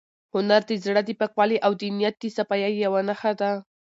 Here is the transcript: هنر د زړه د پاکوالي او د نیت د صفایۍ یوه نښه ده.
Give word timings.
هنر 0.33 0.61
د 0.69 0.71
زړه 0.85 1.01
د 1.05 1.09
پاکوالي 1.19 1.57
او 1.65 1.71
د 1.81 1.83
نیت 1.97 2.15
د 2.19 2.25
صفایۍ 2.37 2.73
یوه 2.85 3.01
نښه 3.07 3.31
ده. 3.39 3.51